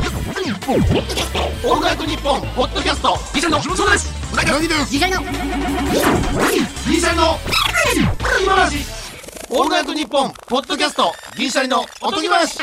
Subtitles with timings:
[0.41, 7.37] オールナイトニッポンポッドキャストギシャリの木本ですうなぎですギシャリのギシャリの
[8.43, 8.77] 今話
[9.51, 12.57] オールナイトニッポンポッドキャストギシャリのおとぎ話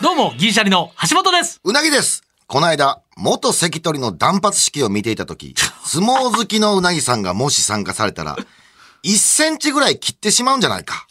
[0.00, 1.60] どうも、ギリシャリの橋本です。
[1.64, 2.24] うなぎです。
[2.46, 8.36] この間、元関取の断髪式を見ていたとき、相撲好きのうなぎさんがもし参加されたら、
[9.02, 11.06] 1センチぐらい切ってしまうんじゃないか。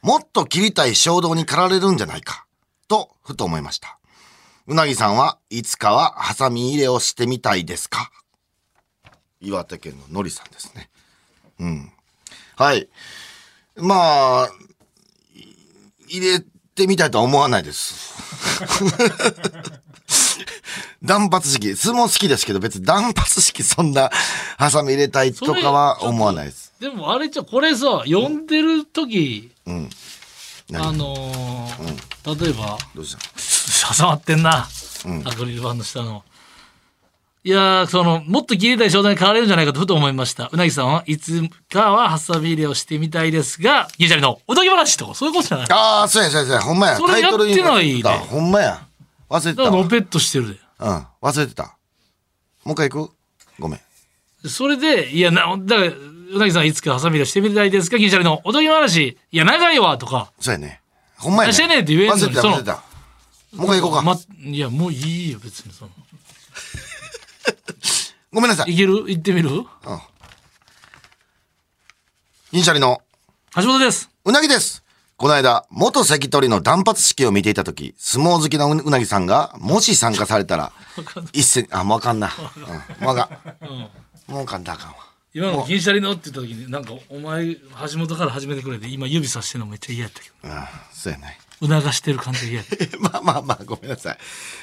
[0.00, 2.46] もっと切りたい衝動に駆られるんじゃないか。
[2.88, 3.98] と、ふと思いました。
[4.66, 8.10] うなぎさんはいつかはハサミ入れをしてみたいですか？
[9.40, 10.90] 岩手県ののりさんですね。
[11.60, 11.92] うん。
[12.56, 12.88] はい。
[13.76, 14.48] まあ、
[15.34, 18.14] い入れてみたいとは思わないです。
[21.02, 24.10] 断髪式、相撲好きですけど、別に断髪式そんな
[24.56, 26.72] ハサミ入れたいとかは思わないです。
[26.80, 29.90] でもあれじゃ、これさ、読んでる時、うん。
[30.74, 33.94] あ何のー例えば、どうした？
[33.94, 34.68] 挟まってんな。
[35.06, 36.24] うんアクリル板の下の。
[37.44, 40.50] いやー、その、もっと切りたい商材に変われるんじゃないかとふと思いました。
[40.52, 45.66] うなぎさんはいつかはハサミ入れをしてみたいですが、ギリシャリのおとぎ話とか、そういうことじゃない？
[45.70, 46.96] ああ、そうやそうやそうや、ほんまや。
[46.96, 48.86] それやってないでほんまや。
[49.30, 49.70] 忘れてたわ。
[49.70, 50.60] らのぺっとしてるで。
[50.80, 51.76] うん、忘れてた。
[52.64, 53.12] もう一回行く？
[53.58, 53.80] ごめん。
[54.46, 59.18] それで、いや、な、だから、うなぎさんいつかハサミ入れをしてみたいですかギリシャリのおとぎ話。
[59.32, 60.30] いや、長いわ、とか。
[60.40, 60.80] そうやね。
[61.16, 61.54] ほんまやね。
[61.54, 62.82] してねえって言えんのに忘れてた、その忘れてた。
[63.56, 64.02] もう一回行こうか。
[64.02, 65.72] ま、いや、もういいよ、別に。
[65.72, 65.90] その。
[68.32, 68.72] ごめんなさい。
[68.74, 69.04] いける？
[69.08, 69.64] 行ってみる？
[72.52, 73.02] 銀シャリの
[73.56, 74.10] 橋本です。
[74.24, 74.82] うなぎです。
[75.16, 80.72] この間、元関取の断髪式を見ていたとき、相撲好きのううなぎさんが、もし参加されたら、
[81.32, 82.32] 一斉あ、もうあかんな。
[82.56, 83.90] うん、もうあかん。
[84.28, 84.96] もう簡単あかんわ。
[85.34, 90.50] 今の銀シャリのって言った時に、なんか、お前、橋本から始めてくれて、今指さしてるのめっちゃ嫌やったけうん、
[90.92, 91.38] そうやね。
[91.60, 91.68] ど。
[91.80, 92.98] 促してる感じが嫌やった。
[92.98, 94.18] まあまあまあ、ごめんなさい。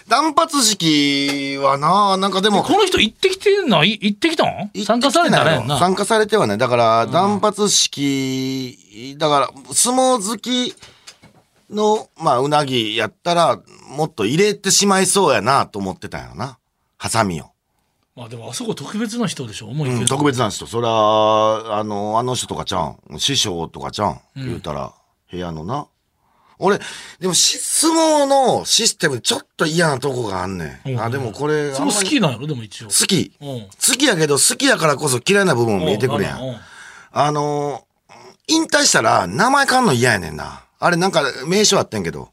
[0.07, 3.91] 断髪式はな、なんかでも、この人行ってきてない？
[3.91, 4.71] 行ってきたん？
[4.85, 5.77] 参加されたらやんな。
[5.77, 6.57] 参加されてはね。
[6.57, 10.73] だから、断髪式、だから、相撲好き
[11.69, 13.59] の、まあ、うなぎやったら、
[13.89, 16.57] もっと入れてしまいそうやな、と思ってたんやろな。
[16.97, 17.51] ハサミを。
[18.15, 20.07] まあでも、あそこ特別な人でしょ思いけうん、ど。
[20.07, 20.67] 特別なんですよ。
[20.67, 20.89] そりゃ、
[21.77, 24.93] あの、あの人とかちゃん、師匠とかちゃん、言うたら、
[25.29, 25.87] 部屋のな。
[26.57, 26.79] 俺、
[27.19, 30.91] でもし、相撲のシステムちょっと嫌なとこがあんねん。
[30.91, 32.87] うんあ、でもこれ、それも好きなんやろでも一応。
[32.87, 33.33] 好き。
[33.41, 33.47] うん。
[33.61, 36.37] 好きやけど、好きやからこそ嫌いな部分も見えてくるや。
[36.37, 36.55] うんん。
[37.11, 38.15] あのー、
[38.47, 40.63] 引退したら名前変わんの嫌やねんな。
[40.79, 42.29] あれなんか名称あってんけど。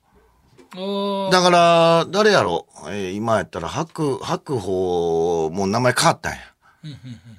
[0.76, 2.66] うんだから、誰やろ？
[2.88, 6.38] えー今やったら白、白鵬も名前変わったんや。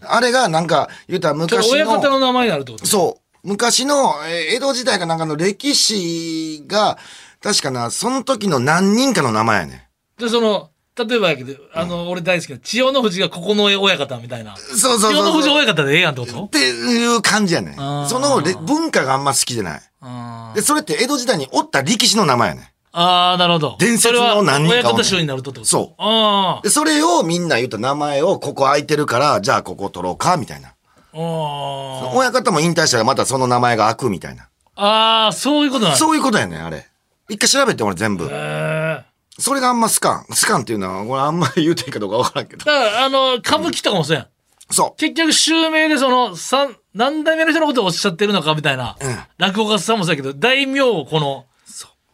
[0.06, 2.86] あれがなんか、言うたら昔親方の、の名前になるってこと？
[2.86, 6.98] そう、昔の、えー江戸時代かなんかの歴史が、
[7.42, 14.54] 確かな、その時の何人かの名前やねで、その、例えばやけど、あの、俺大好きな、千代の富士がここの親方みたいな。
[14.54, 14.58] ん。
[14.58, 15.50] そうそうそう千代の富士。
[15.50, 17.74] 親方でええやんってことっていう感じやね。
[18.08, 19.82] そのれ文化があんま好きじゃない。
[20.02, 23.00] あで、それって江戸時代におった力士の名前やねん。
[23.02, 23.76] あー、なるほど。
[23.80, 25.70] 伝説の何人かおんねになるとってこと？
[25.70, 30.70] そうあで、それをみんな言った名前を、ここ空いてるから、じゃあここ取ろうか、みたいな。
[30.70, 30.74] あ。
[31.14, 34.50] あ親方も引退したらまたその名前が空くみたいな。
[34.76, 34.86] あ。
[35.26, 35.98] ああ、そういうことなんだ。
[35.98, 36.88] そういうことやねん、あれ。
[37.30, 38.26] 一回調べて俺全部。
[38.26, 39.04] へー
[39.40, 40.26] それがあんまスカン。
[40.36, 42.66] スカンっていうのは、これあんまり言うていいかどうかわからんけど。
[42.66, 44.28] だから、あの、歌舞伎とかもそうやん。
[44.70, 48.96] そ結局、襲名でその、三、何代目の人のことをおっしゃってるのかみたいな。
[49.02, 51.46] うん落語家さんもそうやけど、大名をこの、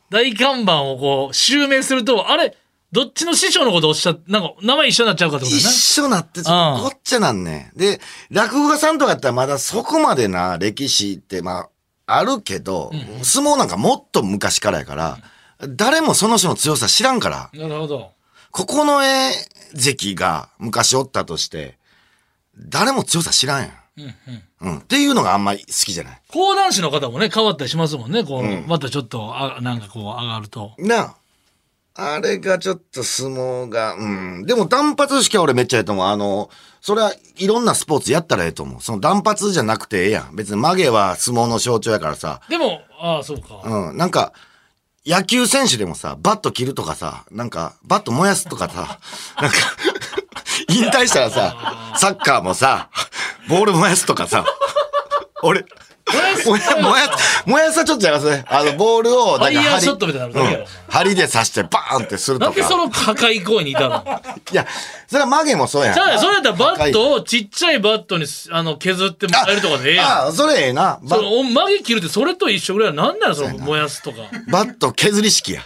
[0.09, 2.55] 大看板をこう、襲名すると、あれ、
[2.91, 5.49] どっちの師匠のことをおっしゃなんか、名前一緒になっちゃうかってう。
[5.49, 7.77] ことだ一緒なって、ごっちゃなんねん。
[7.77, 8.01] で、
[8.31, 11.67] 落語家さんとかやったらまだそこまでな歴史って、ま
[12.07, 12.91] あ、あるけど、
[13.21, 15.19] 相撲なんかもっと昔からやから、
[15.67, 17.49] 誰もその人の強さ知らんから。
[17.53, 17.67] な。
[17.67, 18.11] なるほど。
[18.51, 19.31] ここの絵
[19.75, 21.77] 関が昔おったとして、
[22.57, 23.71] 誰も強さ知らんやん。
[23.97, 24.43] うん。
[24.65, 26.21] っていうのがあんまり好きじゃない。
[26.27, 28.23] 講談師の方もね、変わったりしますもんね。
[28.23, 30.73] こう、またちょっと、あなんかこう、上がると。
[30.77, 31.15] なあ。
[31.95, 34.05] あれがちょっと相撲が、う
[34.41, 34.45] ん。
[34.45, 36.05] でも単発式は俺めっちゃええと思う。
[36.05, 36.49] あの、
[36.81, 38.81] それはいろんなスポーツやったらええと思う。
[38.81, 40.35] その単発じゃなくてええやん。
[40.35, 42.41] 別に曲げは相撲の象徴やからさ。
[42.49, 43.61] でも、ああ、そうか。
[43.65, 43.97] うん。
[43.97, 44.33] なんか、
[45.05, 48.99] 野球選手でもさ、バット切るとかさ、なんか、バット燃やすとかさ、
[49.41, 49.57] なんか、
[50.69, 52.89] 引退したらさ、サッカーもさ、
[53.49, 54.45] ボール燃やすとかさ、
[55.43, 55.65] 俺、
[56.45, 57.09] 燃や、燃や、
[57.45, 58.43] 燃やさちょっとやらせね。
[58.47, 62.51] あの、ボールを、ファイヤー針ショットみたいなのだけやろうん針で刺してバーンってするとか。
[62.51, 64.03] なんでその破壊行為に至るの？
[64.51, 64.65] いや、
[65.07, 65.93] それは髷もそうやん。
[65.93, 70.07] じゃあ、それやったらバットをちっちゃいバットにあの削ってもらえるとかでええやん。
[70.07, 70.99] ああ、それええな。
[71.03, 74.17] バそのお髷切るってそれと一緒ぐらいなんなのその燃やすとか。
[74.47, 75.61] バット削り式や。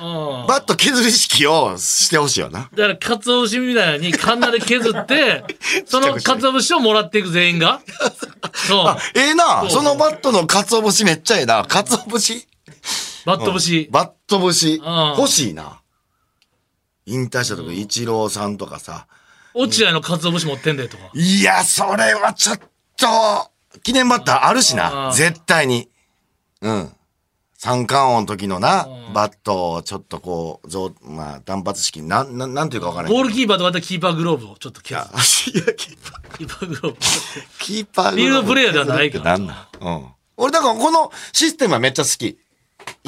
[0.00, 2.68] うんバット削り式をしてほしいよな。
[2.74, 5.44] だから、鰹節みたいにカンナで削って、
[5.86, 7.80] その鰹節をもらっていく全員が。
[8.68, 8.86] そう。
[8.86, 9.68] あ、ええな。
[9.68, 11.64] そのバットの鰹節めっちゃええな。
[11.64, 12.46] 鰹節？
[13.24, 13.88] バット節。
[13.90, 14.82] バット節ん
[15.16, 15.80] 欲しいな。
[17.06, 19.06] 引退した時、イチローさんとかさ。
[19.54, 21.10] 落合の鰹節持ってんでとか。
[21.14, 22.60] いや、それはちょっ
[22.96, 23.50] と、
[23.82, 25.10] 記念バッターあるしうな。
[25.10, 25.88] ん絶対に。
[26.60, 26.92] うん。
[27.60, 35.06] 三冠王の時のな、バットをちょっとこう、ぞうまあ、単発式、なん、なん、なんていうかわからないゴールキーパーとまたキーパーグローブをちょっと削る。
[35.12, 36.38] 足が キーパー。
[36.38, 36.98] キーパーグローブ。
[37.58, 39.68] キーパーフィールドプレイヤーではないけどなんだ。
[39.80, 40.06] うん。
[40.36, 42.38] 俺、だからこのシステムはめっちゃ好き。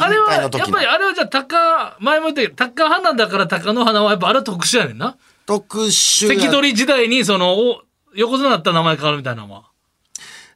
[0.00, 5.16] あれは、やっぱりあれはじゃあ、タカ、前も言ったけど、タカ花だからタカの花はやっぱあれは特殊やねんな。
[5.46, 7.82] 特殊や関取時代にその、お
[8.16, 9.69] 横綱だったら名前変わるみたいなのは。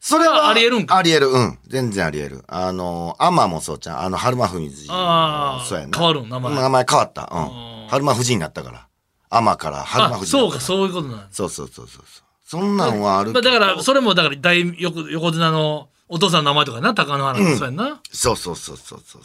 [0.06, 1.28] それはありえるんかありえる。
[1.28, 1.58] うん。
[1.66, 2.44] 全然ありえる。
[2.46, 4.00] あの、アマもそうちゃん。
[4.02, 4.86] あの、春馬富士。
[4.90, 5.96] ああそうやな。
[5.98, 7.22] 変わるん名前名前変わった。
[7.22, 7.86] うあん。
[7.88, 8.86] 春馬富士になったから。
[9.30, 10.32] アマから春馬あ、富士。
[10.32, 12.24] そうか、そういうことなんそうそうそうそうそう。
[12.46, 13.54] そんなんはあるまあ、けど。
[13.54, 18.00] だから、それも、だから、大横、横綱のお父さんの名前とかな、高野花もそうやんな。
[18.12, 19.22] そうそうそうそうそう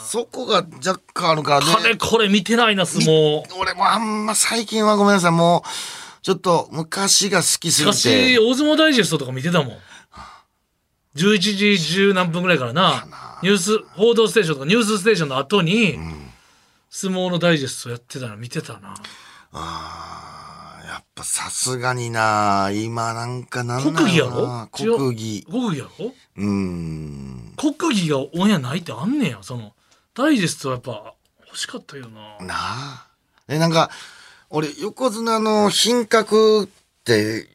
[0.00, 1.72] そこが若干あるからね。
[1.72, 3.44] これ、これ見てないな、相撲。
[3.56, 5.30] 俺もあんま最近はごめんなさい。
[5.30, 5.68] もう、
[6.22, 8.02] ちょっと昔が好きすぎ昔、
[8.34, 8.38] て。
[8.40, 9.76] 大相撲ダイジェストとか見てたもん。
[11.16, 11.66] 11時
[12.10, 13.06] 10何分ぐらいからな、
[13.42, 15.98] ニュース、報道ステーションとかニュースステーションの後に、
[16.90, 18.94] 相撲のダイジェストやってたの見てたな。
[19.52, 24.96] あーやっぱさすがにな今なんかなん国技やなろ？
[24.96, 25.46] 国技。
[25.50, 26.12] 国技やろ？
[26.36, 27.54] うーん。
[27.56, 29.38] 国技がオンエアないってあんねや。
[29.42, 29.72] その、
[30.14, 31.14] ダイジェストはやっぱ
[31.46, 32.44] 欲しかったよな。
[32.44, 33.06] なあ。
[33.48, 33.90] え、なんか、
[34.50, 36.68] 俺、横綱の品格っ
[37.04, 37.48] て、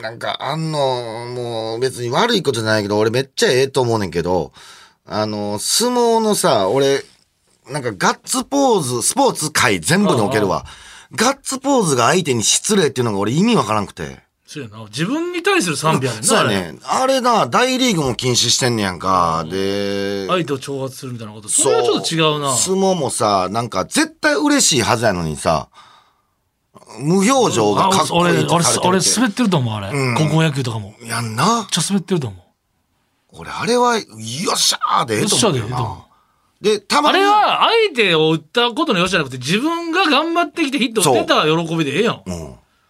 [0.00, 4.52] なんかあんの、もう別に悪いことじゃないけど、俺めっちゃええと思うねんけど、
[5.06, 7.04] あの、相撲のさ、俺、
[7.70, 10.64] なんかガッツポーズ、スポーツ界全部におけるわ。
[11.12, 14.22] ガッツポーズが相手に失礼っていうのが俺意味わからんくて。
[14.46, 14.84] そうやな。
[14.84, 16.26] 自分に対する賛美やねんな。
[16.26, 16.78] そうやあれね。
[16.82, 19.46] あれな、大リーグも禁止してんねやんか。
[19.50, 21.48] で、相手を挑発するみたいなこと。
[21.48, 22.54] それはちょっと違うな。
[22.54, 25.68] 相撲もさ、なんか絶対嬉しいはずやのにさ、
[26.98, 29.96] 無表情がかっこ俺、いい俺、俺、とされてるって滑ってると思う、あれ。
[29.98, 30.94] うん高校野球とかも。
[31.00, 31.66] めっやんな。
[31.70, 32.40] ちゃ滑ってると思う。
[33.40, 34.04] 俺、あれは、よ
[34.54, 36.04] っしゃーでええと思うよよっしゃーでええと思な。
[36.60, 37.18] で、たまに。
[37.18, 42.14] あれは相手を打ったことのよしじゃなくて自分が頑張ってきてヒット打ってたら喜びでええやん。
[42.16, 42.36] ほうん。
[42.36, 42.40] ん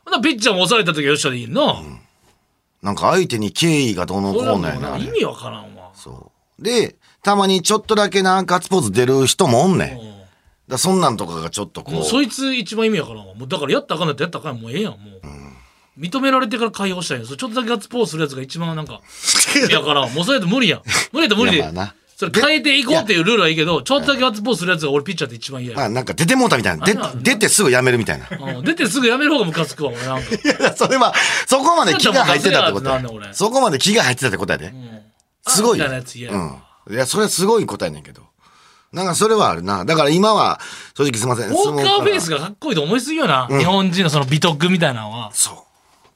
[0.06, 1.82] ならピッチャーも抑えた時はよっしゃでいいな。
[2.82, 5.90] なんか相手に敬意がどうのこうのやな意味わからんわ。
[5.94, 6.62] そう。
[6.62, 10.23] で、たまにちょっとだけな、ガッツポーズ出る人もおんねん。
[10.68, 11.92] だそんなんとかがちょっとこ。
[11.92, 13.34] もうそういつ一番意味わからんわ。
[13.34, 15.20] もうだからやったらあかんのやったらやったらあかんもうええやん、もう。
[15.98, 17.26] 認められてから解放したいよ。
[17.26, 19.00] それちょっとだけガッツポーズするやつが一番なんか、
[19.56, 20.12] 意味わからん。
[20.12, 20.82] もうそれやと無理やん。
[21.12, 21.94] 無理やと無理でいやまあな。
[22.16, 25.78] それ変えていこうっていうルールはいいけど、ちょっとだけガッツポーズするやつが俺ピッチャーって一番嫌や。
[25.78, 26.86] まあなんか出てもうたみたいな。
[27.16, 28.26] 出てすぐ辞めるみたいな。
[28.26, 30.30] いうん出てすぐやめる方がムカつくわ、俺なんか。
[30.64, 31.12] や、それは、
[31.46, 33.34] そこまで気が入ってたってことやなんだ俺。
[33.34, 34.72] そこまで気が入ってたってことやで。
[35.48, 35.84] すごいよ。
[35.84, 36.94] みたいなやつ嫌やわうん。
[36.94, 38.22] いや、それはすごい答えねんけど。
[38.94, 39.84] なんかそれはあるな。
[39.84, 40.60] だから今は、
[40.96, 41.50] 正直すいません。
[41.50, 42.38] ウォーカーフェイスが。
[42.38, 43.48] がかっこいいと思いすぎよな。
[43.48, 45.30] 日本人のその美徳みたいなのは。
[45.32, 45.54] そう。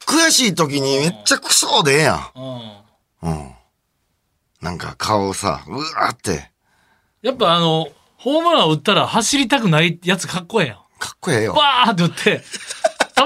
[0.07, 2.43] 悔しい時にめっちゃクソでええやうん。
[2.43, 3.33] ん。
[3.33, 3.53] うん。
[4.63, 6.51] なんか顔さ、うわーって、
[7.23, 10.77] やっぱあの、ホームラン打ったら走りたくないやつかっこええやん。
[10.99, 11.55] かっこええよ。
[11.55, 12.45] バーって打って、
[12.78, 12.78] た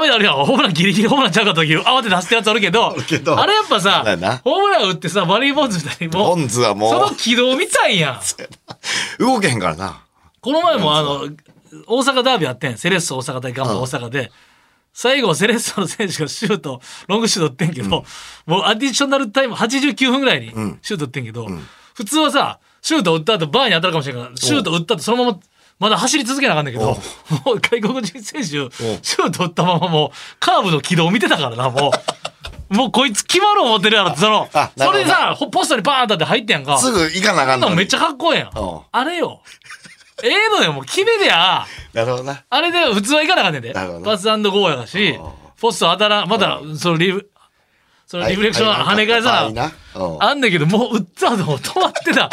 [0.02, 0.35] めにあるやん。
[0.35, 3.38] ホームランギリギリホームランちゃうかった時、慌てて走ってるやつあるけど、けど。
[3.38, 8.21] あれやっぱさそうやな、ホームラン打ってさ、バリーボンズみたいにもう、ボンズはそもの軌道みたいやん。
[9.18, 10.02] う、動けへんからな。
[10.40, 11.28] この前もあの、
[11.87, 12.76] 大阪ダービーあってん。
[12.76, 14.30] セレッソ大阪対ガンバ大阪で、
[14.92, 18.04] 最後セレッソの選手がシュート、ロングシュート打ってんけど、
[18.47, 20.50] もうアディショナルタイム89分ぐらいに
[20.82, 21.49] シュート打ってんけど、
[21.94, 25.38] 普通はさ、シュート打った後バーに当たるかもしれんから、シュート打った後そのまま、
[25.79, 26.87] まだ走り続けなあかんねんけど、
[27.45, 31.93] もう 外国人選手、シュート打ったままもう、カーブの軌道を見てたからな、もう。
[32.75, 34.49] もうこいつ決まる思ってるやろって、その
[34.79, 36.79] それでさ、ほポストにバーンだって入ってんやんか。
[36.79, 38.81] すぐ行かなあかんのにめっちゃかっこええやんうん。
[38.91, 39.43] あれよ。
[40.23, 42.43] ええのよ、もう決めりゃ、なるほどな。
[42.49, 43.73] あれで普通は行かなあかんねんで。
[43.73, 45.19] パスゴーやがし、
[45.61, 47.29] ポスト当たらん、まだ、そのリフ、
[48.07, 49.50] そのリフレクション跳ね返さ
[50.21, 52.31] あんねんけど、もう打った後も止まってた。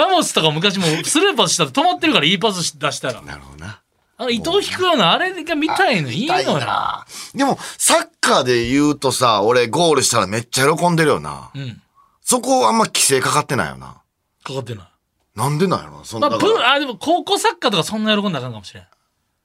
[0.00, 3.20] ラモスとか昔もスルーパスしたら止まってるからいいパス出したら。
[3.22, 3.80] なるほどな。
[4.18, 6.58] あの、伊藤引くようなあれが見たいのいいのよ。
[6.58, 7.04] な。
[7.34, 11.50] でも、サッカーで言うとさ、俺ゴールしたらめっちゃ喜んでるよな。
[11.54, 11.82] うん。
[12.22, 14.00] そこあんま規制かかってないよな。
[14.42, 14.86] かかってない。
[15.34, 16.38] なんでなんやろそんまあ、な。
[16.38, 18.84] プロ、あ、でも高校サッカーとかそんな喜んだらあかんかもしれん。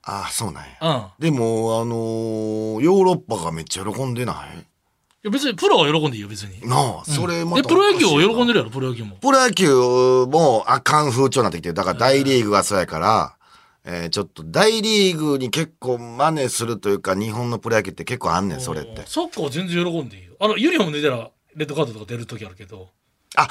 [0.04, 0.70] ああ、そうなんや。
[0.82, 1.28] うん。
[1.28, 4.66] いでも、あのーヨーロッパがめっちゃ喜んでない？
[5.24, 6.68] や別にプロは喜んでいいよ、別に。
[6.68, 9.18] なあ、それまえ、たプロ野球を喜んででるやろ、プロ野球も。
[9.18, 9.68] プロ野球
[10.28, 11.74] もあかん風潮になってきてる。
[11.76, 13.36] だから大リーグがそうやから、
[13.84, 19.04] えーちょっと大リーグに結構真似するというか、日本のプロ野球って結構あんねん、それって。
[19.06, 20.34] サッカーは全然喜んでいいよ。
[20.40, 22.90] あの、ユニフォーム脱いだら、レッドカードとか出る時あるけど、
[23.36, 23.48] あ、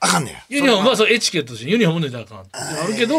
[0.00, 0.54] あかんねん。
[0.54, 3.18] ユニフォームはそうエチケットとしてユニフォーム脱いだらあかんってあるけど、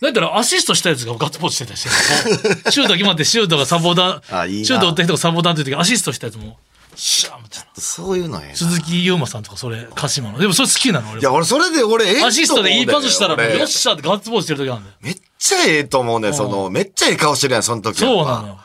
[0.00, 6.58] だったらアシストしたやつがガッツポーズしてたりして、シュート決まってシュートがサポータあいいシュート打った人がサポーターっていう時アシストしたやつも、
[6.96, 7.82] シャーみたいな。
[7.82, 8.56] そういうのええな。
[8.56, 10.38] 鈴木優馬さんとかそれ、鹿島の。
[10.38, 14.96] でもそれ好きなの俺いや、俺それで俺ええと思うアシストでいいパスしたらもう俺よっしゃってガッツポーズしてる時あるんだよ。
[15.00, 18.60] めっちゃええと思うねん、その、めっちゃええ顔してるやん、その時そうなのよ。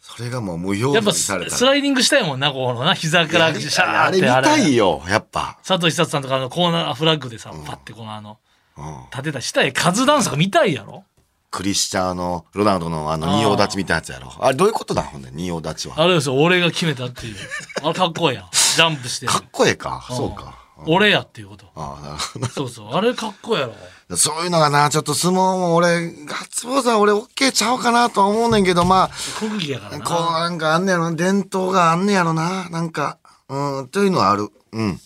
[0.00, 4.46] それがもう無表やっぱ情にされたスライディングしたいもんな、このな、膝からシャーあれ見ってあれ。
[4.46, 5.58] たいよ、やっぱ。
[5.66, 8.38] 佐藤久志さんとかのコーナーフラッグでさ、パッてこのあの、
[8.76, 8.84] うん。
[9.10, 11.04] 立てたしたいカズダンスとか見たいやろ？
[11.50, 14.32] クリスチャーノ・ロナウドのあの、仁王立ちみたいなやつやろ。
[14.38, 15.94] あれどういうことだ、ほんで、仁王立ちは。
[15.96, 17.36] あれですよ、俺が決めたっていう。
[17.82, 18.46] あれかっこええやん。
[18.52, 19.26] ジャンプして。
[19.26, 20.04] かっこええか？
[20.10, 20.54] そうか。
[20.86, 21.66] 俺やっていうこと。
[21.74, 22.46] ああ、なるほど。
[22.48, 22.94] そうそう。
[22.94, 23.66] あれかっこええや
[24.08, 24.16] ろ。
[24.16, 30.04] そういうのがな、ちょっと相撲も俺、ガッツポーズは俺オッケーちゃうかなとは思うねんけど、ま国技やからあ、な。
[30.04, 34.48] こうなんかあんねやろな、伝統があんねやろな、なんか、うん、というのはある。
[34.72, 35.00] うん。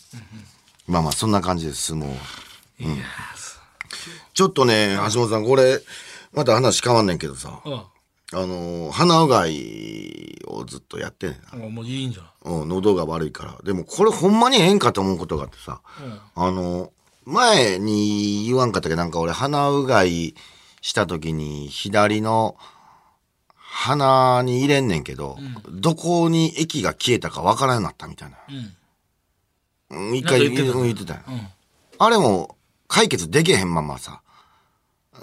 [0.87, 2.17] まあまあ、そんな感じです、相撲は。
[2.81, 3.03] うん
[4.35, 5.79] ちょっとね、橋本さん、これ、
[6.33, 7.73] また話変わんねんけどさ、うん。
[7.75, 7.87] あ
[8.35, 11.67] のー鼻うがいをずっとやってんねんな。
[11.67, 12.55] あもういいんじゃない？
[12.61, 13.59] うん、喉が悪いから。
[13.63, 15.83] でも、これほんまにええんかと思うことがあってさ、
[16.35, 16.93] あの、
[17.25, 20.35] 前に言わんかったけど、なんか俺鼻うがい
[20.81, 22.57] した時に左の
[23.55, 25.37] 鼻に入れんねんけど、
[25.71, 28.39] どこに液が消えたかわからんなったみたいな。
[29.91, 30.17] うん。
[30.17, 31.21] 一回言ってた言ってたよ。
[31.29, 31.47] うん。
[31.99, 32.57] あれも
[32.89, 34.22] 解決できへんままさ、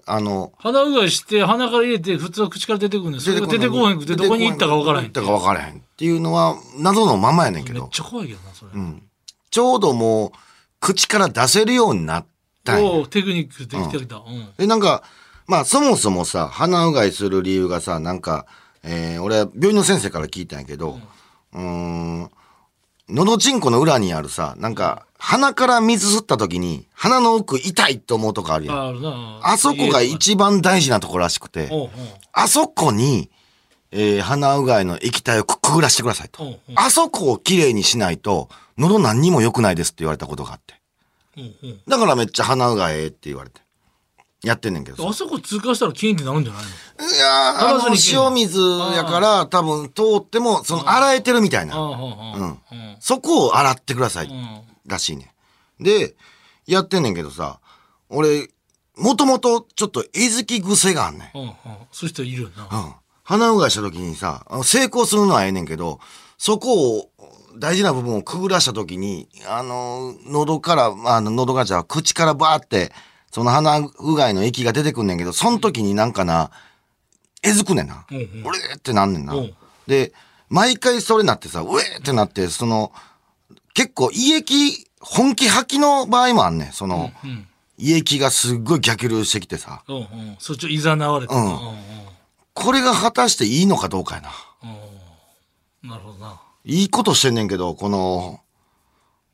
[0.06, 5.78] あの、鼻うがいして、鼻から入れて、普通は口から出てくるんです出てこへんくて、どこに行ったか分からへん行ったか分からへん。
[5.78, 8.72] っていうのは謎のままやねんけど、めっちゃ怖いけどな、それ。
[9.52, 10.32] ちょうどもう
[10.80, 12.26] 口から出せるようになっ
[12.64, 14.18] たおうテクニックできてきた。
[14.18, 14.50] うん。
[14.58, 15.04] で、なんか、
[15.48, 18.46] まあ、そもそもさ、鼻うがいする理由がさ、なんか、
[18.84, 21.00] えー、俺は病院の先生から聞いたんやけど、
[21.54, 22.32] うーん、
[23.10, 29.40] 喉チンコの裏にあるさ、なんか、鼻から水吸った時に、鼻の奥痛いって思うとこあるやん。
[29.42, 31.70] あそこが一番大事なところらしくて、
[32.32, 33.30] あそこに、
[33.92, 36.60] えー、鼻うがいの液体をくくぐらしてくださいと。
[36.76, 38.48] あそこをきれいにしないと、
[38.78, 40.76] 喉何にも良くないですって言われたことがあって。
[41.88, 43.62] だからめっちゃ鼻うがいええって言われて。
[44.42, 46.70] やってんねんけどさあそこ通過したらキーンってなるんじゃないの？
[46.70, 48.60] いやー、あの、塩水
[48.96, 51.76] やから、多分通っても、その、洗えてるみたいな。
[51.76, 52.60] ああ、ああ、うんうん。
[53.00, 54.30] そこを洗ってくださいう。
[54.32, 54.62] ん。
[54.86, 55.34] らしいね。
[55.80, 56.16] で、
[56.68, 57.60] やってんねんけどさ、
[58.10, 58.50] 俺、
[58.98, 61.38] もともとちょっとえずき癖があんねん。
[61.38, 61.44] うん。
[61.44, 61.54] うん。
[61.92, 62.64] そういう人いるよな。
[62.64, 62.94] うん。
[63.24, 66.00] 鼻うがいした時にさ、成功するのはええねんけど、
[66.38, 67.10] そこを、
[67.58, 72.92] 大事な部分をくぐらした時に、あの、喉から、まあ喉がじゃあ口からバーって、
[73.32, 76.52] その鼻うがいの液が出てくんねんけど、その時になんかな、
[77.44, 78.06] えずくねんな。
[78.10, 79.54] うんうん俺ってなんねんなうん。
[79.88, 80.14] で、
[80.50, 82.92] 毎回それなってさ、うえーってなって、その、
[83.74, 86.72] 結構胃液、本気吐きの場合もあんねん。
[86.74, 87.48] その、うん。
[87.78, 89.96] 胃液がすっごい逆流してきてさ、うん。
[89.98, 90.08] うん。
[90.40, 91.34] そっち、いざなわれて。
[91.34, 91.60] うんうん。
[92.54, 94.30] これが果たしていいのかどうかやな。
[95.84, 95.90] うん。
[95.90, 96.42] なるほどな。
[96.66, 98.42] いいことしてんねんけど、この、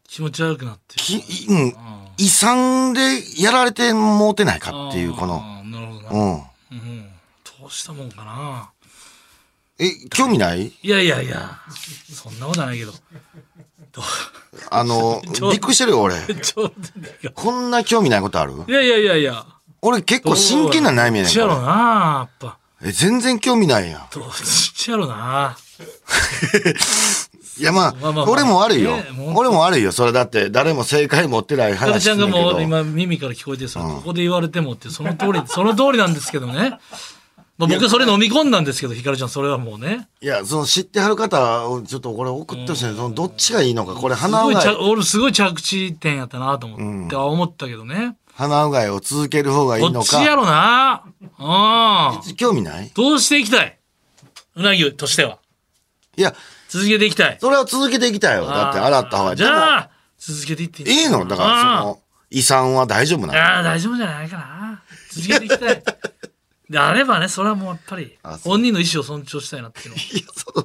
[0.08, 1.04] 気持ち悪くなってる。
[1.04, 1.76] き、いうん、
[2.18, 5.42] 遺産でやられてもうてないかっていう、この。
[5.64, 6.10] なるほどな。
[6.12, 6.34] うん。
[6.34, 7.10] うん。
[7.60, 8.70] どうしたもんかな。
[9.78, 10.68] え、興味ない？
[10.68, 11.60] いやいやいや、
[12.14, 12.94] そんなことはないけど。
[13.92, 14.02] ど
[14.72, 15.22] あの
[15.52, 16.16] びっくりしてるよ、俺。
[17.34, 18.54] こんな興味ないことある？
[18.68, 19.46] いやいやいやいや。
[19.82, 22.58] 俺結構真剣な悩みやねんやろこな、やっぱ。
[22.82, 24.08] れえ、全然興味ないやん。
[24.12, 24.30] どっ
[24.76, 25.58] ちやろな。
[27.58, 29.34] いや、まあ、まあまあまあ俺も悪いよねもう。
[29.38, 29.92] 俺も悪いよ。
[29.92, 32.38] それだって、誰も正解持ってない赤ちゃん話してんだけど。
[32.48, 36.80] がもう今耳から聞こえてさ、ここで言われてもって、その通り、その通りなんですけどね。
[37.58, 40.10] まあ、僕はそれ飲み込んだんですけど、ひかるちゃん、それはもうね。
[40.22, 42.94] いや、その知ってはる方をちょっとこれ送ってほしいね。
[42.96, 48.18] そのどっちがいいのか、これす鼻うがい、ごいちゃ俺すごい着地点やったなと思って、思ったけどね。
[48.34, 50.36] 鼻うがいを続ける方がいいのこっちやか。
[50.36, 51.04] ろな。
[51.40, 52.36] うん。
[52.36, 52.92] 興味ない？
[52.94, 53.80] どうしていきたい？
[54.58, 55.38] うなぎとしては。
[56.18, 56.36] いや、
[56.70, 57.38] 続けていきたい。
[57.40, 58.46] それは続けていきたいよ。
[58.46, 59.38] だって洗った方がいい。
[59.38, 61.26] じゃあ、続けていってでもいいの？
[61.26, 63.34] だから、その、遺産は大丈夫なの？
[63.40, 64.82] ああ、大丈夫じゃないかな。
[65.12, 65.84] 続けていきたい。
[66.70, 69.96] であればね、それはもうやっぱり本人の意思を尊重したいなっていうの。
[69.98, 70.64] いや、その、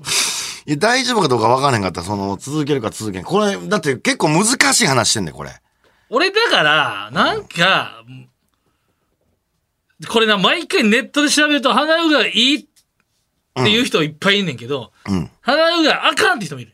[0.67, 3.25] いや大丈夫かどうか分からへんかったら、その、続けるか続けん。
[3.25, 5.51] これ、だって結構難しい話してんねん、これ。
[6.09, 8.03] 俺だから、なんか、
[10.09, 12.65] これな、毎回ネットで調べると、鼻うがいいっ
[13.55, 15.31] ていう人いっぱいいんねんけど、うん。
[15.41, 16.73] 鼻うがあかんって人もいる。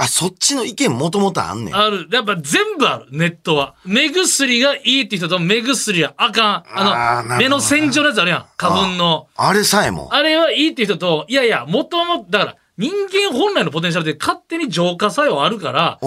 [0.00, 1.76] あ、そっちの意見もともとあんねん。
[1.76, 2.08] ある。
[2.10, 3.74] やっぱ全部ある、ネットは。
[3.84, 6.64] 目薬がいいって人と目薬はあかん。
[6.74, 8.46] あの、ど目の洗浄のやつあるやん。
[8.56, 9.28] 花粉の。
[9.36, 10.08] あれさえも。
[10.12, 15.98] あれはいいって人と、いやいや、もともと、だから、人間本来のポテンシャルで勝手に浄化作用あるから。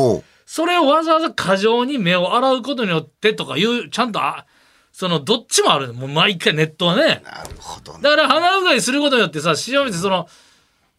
[0.48, 4.46] それをわざわざ過剰に目を洗うことによってとかいう、ちゃんと、あ、
[4.94, 7.24] その、どっちもあるのもう毎回ネットはね。
[7.26, 8.00] なるほどね。
[8.04, 10.30] だから鼻うがいすることによってさ、塩水その、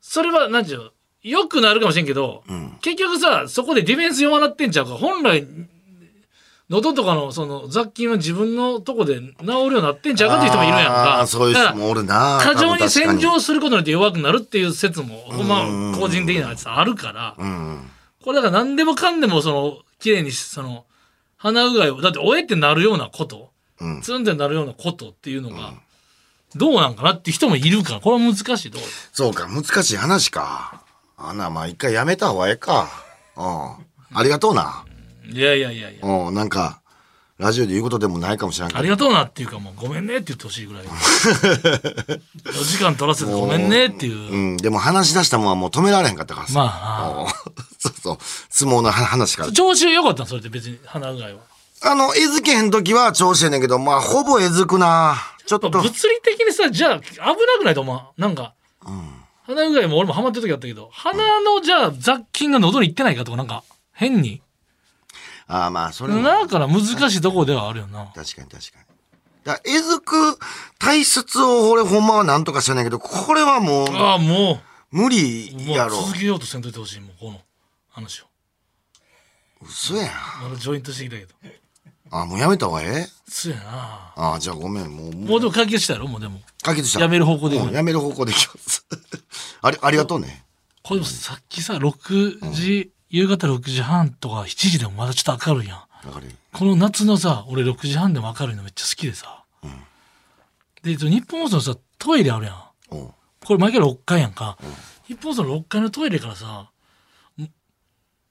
[0.00, 0.90] それは、なんちゅう、
[1.22, 4.94] 良くなるかもしれんけど、ん結局さ、そこでディフェンス弱なってんちゃうか。
[4.94, 5.46] 本来、
[6.68, 11.20] 喉とかのその雑菌は自分のとこで治るようになってんちゃうかっていう人もいるやんあか。
[11.22, 12.40] ーそういう人もおるな。
[12.42, 17.36] 過剰に洗浄することによって弱くなるっていう説も、ほんま、個人的なやつあるから。
[18.22, 20.84] これだから何でもかんでもその、綺麗にし、その、
[21.36, 23.53] 鼻うがいを、だって、おえってなるようなこと、うん
[24.02, 25.74] ツンってなるようなことっていうのが、
[26.54, 30.82] どうなんかなって人もいるから、これは難しいとこそうか、難しい話か。
[31.16, 32.88] あんな、まあ一回やめた方がええか。
[33.36, 34.16] うん。
[34.16, 34.84] ありがとうな。
[35.28, 36.06] いやいやいやいや。
[36.06, 36.80] うん、なんか、
[37.38, 38.78] ラジオで言うことでもないかもしれんけど。
[38.78, 40.84] ありがとうなっていうかもうごめんねって言ってほしいぐらい。
[40.86, 42.20] 4
[42.64, 44.16] 時間取らせてごめんねっていう。
[44.16, 46.54] うん、でも話し出したもんはもう止められへんかったからさ。
[46.54, 47.26] まあうん
[47.78, 48.18] そうそう。
[48.48, 49.52] 相撲の話から。
[49.52, 51.40] 調子良かったんそれって別に鼻うがいは。
[51.86, 55.16] あの、えずけへん時は調子ええねんけど、まあ、ほぼえずくな。
[55.46, 55.68] ちょっと。
[55.70, 58.54] 物理的にさ、じゃあ危なくないと思うなんか、
[59.46, 64.40] 鼻うがいも俺もハマってる時あったけど、鼻のじゃあ雑菌が喉に行ってないかとかなんか変に。
[65.46, 66.22] ああ、まあ、それも。
[66.22, 68.10] だから難しいところではあるよな。
[68.14, 68.84] 確かに確かに。
[69.44, 70.38] だえずく
[70.78, 75.96] 体質を俺ほんまはなんとかしてんねんけど、これはもうああ、も無う、もう理やろ。
[75.96, 77.40] 続けようとせんといてほしい、もうこの
[77.90, 78.24] 話を。
[79.60, 80.06] 嘘やん。
[80.44, 81.34] まだジョイントしてきたけど。
[82.10, 83.08] あ、もうやめた方がええ？
[83.28, 84.34] そうやな。
[84.34, 84.90] あじゃあごめん。
[84.90, 86.06] もう、もうでも解決したやろ？
[86.08, 86.40] もうでも。
[86.62, 87.00] 解決した。
[87.00, 88.86] やめる方向でいくうんやめる方向でいきます。
[89.62, 90.44] あり、ありがとうね。
[90.82, 95.78] これでもさっきさ、6時、夕方6時半とか7時でもまだちょっと明るいやん。
[96.06, 99.42] わかるこの夏のさ、俺6時半でも明るいのめっちゃ好きでさ。
[100.82, 102.62] で、えっと日本放送のさ、トイレあるやん。
[102.90, 103.14] おう
[103.44, 104.58] これ毎回6階やんか。
[105.06, 106.70] 日本放送の6階のトイレからさ、
[107.40, 107.48] ん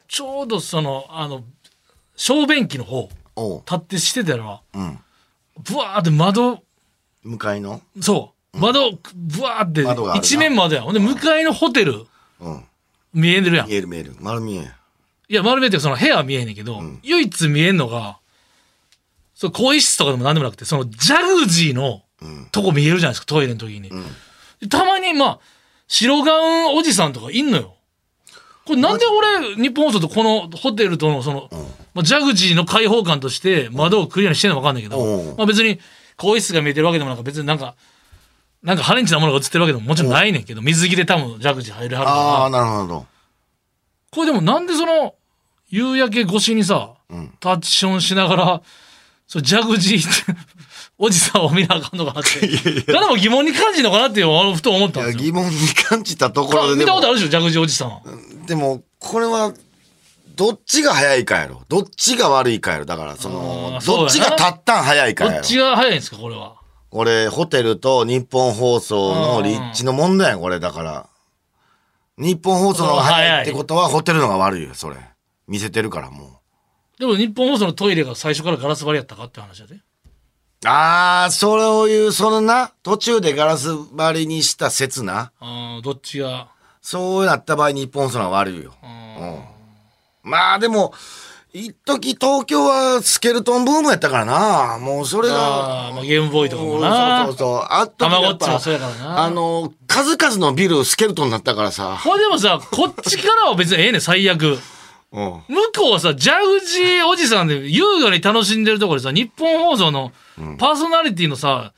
[0.07, 1.43] ちょうどその、あの、
[2.15, 4.99] 小便器の方、立ってしてたら、うん。
[5.63, 6.63] ブワーって窓、
[7.23, 7.81] 向かいの？
[8.01, 10.85] そう、窓、ブワーって一面窓やん。
[10.85, 12.05] ほんで、向かいのホテル
[12.39, 12.63] うん。
[13.13, 13.67] 見えてるやん。
[13.67, 14.15] 見える見える。
[14.19, 14.71] 丸見え。
[15.29, 18.19] いや、丸めてその部屋は見えへんねんけど、唯一見えんのが、
[19.35, 22.03] そう、更衣室とかでも何でもなくて、そのジャグジーの
[22.51, 23.89] とこ見えるじゃないですか、トイレの時に。
[24.61, 25.39] でたまに、まあ、
[25.87, 27.75] 白ガウンおじさんとかいんのよ。
[28.65, 31.49] これなんで俺、日本放送とこのホテルとのその、
[31.93, 35.37] まあ、ジャグジーの開放感として窓をクリアにしてんのかわかんないけど、うん。
[35.37, 35.79] まあ別に、
[36.15, 37.75] 更衣室が見えてるわけでもなんか別になんか、
[38.61, 42.13] なんかハレンチなものが映ってるわけでももちろんないねんけど、水着で多分ジャグジー入るはるか。
[42.13, 42.17] ら。
[42.19, 43.05] ああ、なるほど。
[44.11, 45.15] これでもなんでその、
[45.69, 46.93] 夕焼け越しにさ、
[47.39, 48.61] タッチションしながら、
[49.27, 50.41] そうジャグジーって、
[51.05, 52.47] おじさんを見なあかんのかなって。
[52.87, 55.25] 誰も疑問に感じるのかなってふと思ったいや、んですよ。
[55.25, 58.45] 疑問に感じたところで見たことあるでしょ、ジャグジーおじさん。
[58.45, 59.51] でも、これは、
[60.37, 61.63] どっちが早いかやろ。
[61.67, 62.85] どっちが悪いかやろ。
[62.85, 65.45] だから、そのどっちがたったん早いかやろどっ。
[65.45, 66.53] ちが早いんですか、これは。
[66.91, 70.61] 俺、ホテルと日本放送の立地の問題やん、これ。
[70.61, 71.07] だから。
[72.17, 74.95] 日本放送の方が早いってことは、ホテルの方が悪いよ、それ。
[75.49, 76.39] 見せてるから、も
[76.97, 76.99] う。
[76.99, 79.75] でも日本放送のトイレが最初からガラス張りやったかって話やで。
[80.65, 85.31] あー、そういう、そのな、途中でガラス張りにした説な。
[85.39, 86.47] あーどっちが？
[86.81, 88.73] そうなった場合、日本放送の方が悪いよ。
[88.83, 89.39] うん。
[90.23, 90.93] まあ、でも、
[91.53, 94.79] 一時東京はスケルトンブームやったからな。
[94.79, 95.87] もうそれが。
[95.87, 97.25] あーまあ、ゲームボーイとかもそうな。
[97.27, 97.67] そうそう。
[97.69, 101.99] あったたまごっちもそうやからなあの、数々のビルスケルトンになったからさ。
[102.03, 104.57] これでもさ、こっちからは別にええねん、最悪。
[105.13, 105.43] うん。
[105.47, 110.11] 向こうはさ、ジャグジーおじさんで優雅に楽しんでるところでさ、日本放送の
[110.57, 111.73] パーソナリティのさ、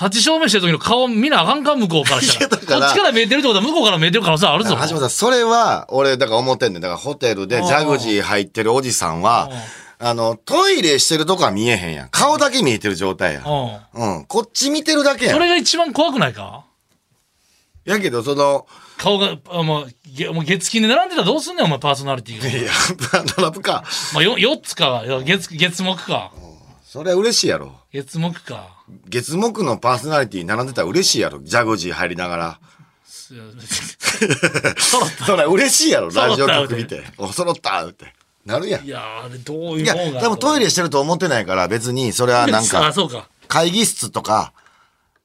[0.00, 2.48] 立ち正面してる時の顔見なあかんか向こうからしたら。
[2.48, 4.70] こっちから見えてるってことは向こうから見えてる可能性あるぞ。
[4.70, 6.82] 橋本さん、それは、俺、だから思ってんねん。
[6.82, 9.50] だからホテルでジャグジー入ってるおじさんは、
[9.98, 12.08] あの、トイレしてるとこは見えへんやん。
[12.10, 13.44] 顔だけ見えてる状態やん。
[13.94, 14.24] うん。
[14.26, 15.34] こっち見てるだけやん。
[15.34, 16.64] それが一番怖くないか？
[17.84, 18.66] やけど、その、
[18.96, 22.48] 顔が、あもう、げもう月金で並んでたらどうすんねん、お前パーソナリティが。
[22.48, 22.70] いや、
[23.38, 23.84] 並ぶか。
[24.14, 25.02] まあ、よ、4つか。
[25.04, 26.32] いや月、月木か。
[26.84, 27.72] それは嬉しいやろ。
[27.92, 28.68] 月木か。
[29.08, 31.40] 月木のパーソナリティ並んでたら嬉しいやろ。
[31.42, 32.60] ジャグジー入りながら。
[33.30, 33.42] いや
[34.78, 35.24] 揃った。
[35.24, 36.10] それ嬉しいやろ。
[36.10, 37.02] ラジオ局見て。
[37.18, 38.12] お、揃ったって。
[38.44, 38.82] なるやん。
[38.84, 40.20] いいやー、あれどういうや、もんが。
[40.20, 43.28] 多分トイレしてると思ってないから、別に、それはなんあ、か、そうか。
[43.48, 44.52] 会議室とか、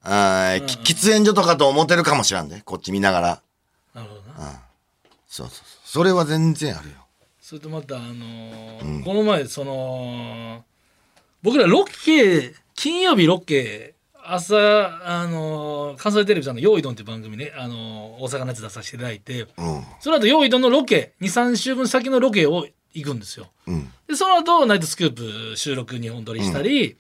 [0.10, 2.62] あーき喫煙所とかと思ってるかもしらんで。
[2.64, 3.42] こっち見ながら。
[3.94, 4.62] なるほどな。
[5.28, 5.66] そうそうそう。
[5.86, 6.96] それは全然あるよ。
[7.42, 10.64] それとまた、あのーこの前、その、
[11.44, 19.48] 僕らロケ、金曜日ロケ、朝、あのー関西テレビさんの「用意どん」っていう番組ね、あのー大阪のやつ出させていただいて、うん。
[20.02, 23.48] その後用意どんのロケ、2、3週分先のロケを行くんですよ。
[23.66, 23.92] うん。
[24.08, 26.98] で、その後、ナイトスクープ収録2本撮りしたり、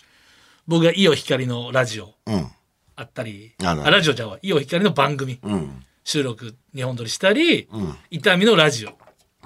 [0.67, 2.51] 僕がイオ光のラジオうん。
[2.97, 5.85] あったり、ラジオじゃわ、イオ光の番組うん。
[6.03, 7.67] 収録2本撮りしたり、ん
[8.09, 8.97] 痛みのラジオ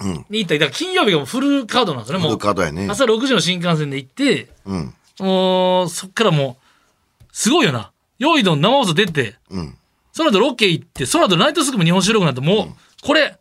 [0.01, 0.25] うん。
[0.29, 2.39] に行ったり、だから金曜日がもうフルカードなんですよね、フルもう。
[2.39, 2.87] カードやね。
[2.89, 4.93] 朝6時の新幹線で行って、うん。
[5.19, 7.91] もう、そっからもう、すごいよな。
[8.19, 9.77] 用意どん生放送出て、うん。
[10.13, 12.67] その後ロケ行って、その後ナイトスクープ日本収録なんてもう、
[13.05, 13.37] これ、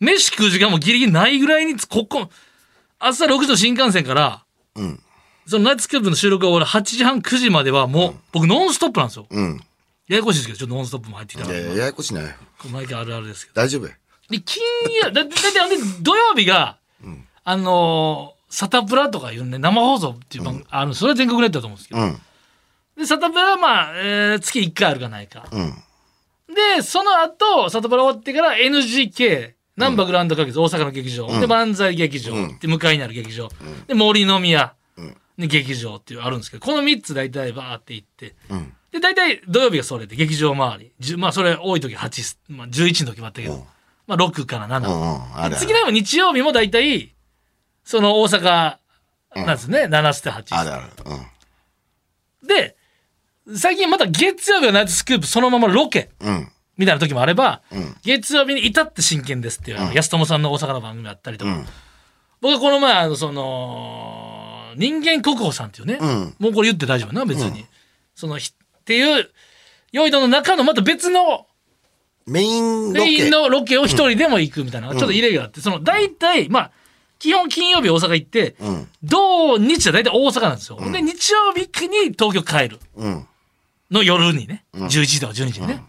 [0.00, 2.28] 飯食う時間もギリギリないぐらいに、ここ、
[2.98, 4.44] 朝6時の新幹線から、
[4.74, 5.00] うん。
[5.46, 9.26] そのナイトスクープの収録が終わる8時半、9時まではもう、僕ノンストップなんですよ。
[9.30, 9.60] うん。
[10.08, 11.58] ややこしいですけど、ちょっとノンストップも入ってきたから。
[11.58, 12.24] いやいや、ややこしない。
[12.70, 13.60] 毎回あるあるですけど。
[13.60, 13.86] 大丈夫？
[13.86, 13.92] や。
[14.30, 14.62] で、金
[15.02, 16.76] 曜、だ、だいたいあのね土曜日が、
[17.44, 22.00] あのーサタプラとかいうね、生放送っていう番組、あの、それは全国ネットだと思うんですけど。
[22.02, 22.20] うん。
[22.98, 25.48] で、サタプラはまあ、えー月1回あるかないか。
[25.50, 25.70] うん。
[26.54, 33.48] で、その後、サタプラ終わってから NGK、ナンバーグランド花月、大阪の劇場、で、漫才劇場、で、向かいにある劇場、
[33.86, 34.74] で、森の宮、
[35.38, 38.74] で、劇場っていうあるんですけど、この3つ大体バーって行って、うん。
[38.90, 40.92] で、大体土曜日がそれで、劇場周り。
[40.98, 43.66] じゅまあ、それ多い時8、まあ、11の時もあったけど、
[44.06, 44.88] まあ、6から7。
[44.88, 45.00] うん。
[45.00, 45.36] うん。
[45.36, 45.56] あるある。
[45.56, 47.14] 次の日も日曜日も大体、
[47.84, 48.76] その大阪、
[49.34, 50.56] なんですね、7捨て8。
[50.56, 50.86] あるある。
[52.42, 52.48] うん。
[52.48, 52.76] で、
[53.56, 56.48] 最近また月曜日はナイトスクープそのままロケうん。
[56.76, 61.66] みたいな時もあれば、ん月曜日に至って真剣ですっていう、あの安友さんの大阪の番組あったりとか、うん
[62.42, 64.41] 僕はこの前、あの、その、
[64.76, 67.66] 人間国宝さんっていうね、うんもうこれ言って大丈夫な、別に。
[68.14, 69.30] その、ひっていう、
[69.92, 71.46] ヨイドの中のまた別の
[72.26, 72.92] メイン。
[72.92, 76.70] メインのロケを一人でも行くみたいな、ちょっとイレギュラーって、その、大体、まあ、
[77.18, 78.88] 基本金曜日大阪行って、うん。
[79.02, 80.78] 土日は大体大阪なんですよ。
[80.90, 82.80] で、日曜日に東京帰る。
[82.96, 83.26] うん。
[83.90, 85.84] の夜にね、11時とか12時にね。